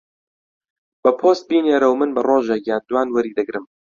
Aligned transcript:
بە 1.03 1.11
پۆست 1.19 1.43
بینێرە 1.49 1.87
و 1.89 1.97
من 1.99 2.09
بە 2.15 2.21
ڕۆژێک 2.29 2.63
یان 2.69 2.83
دووان 2.87 3.07
وەری 3.11 3.35
دەگرم. 3.37 3.65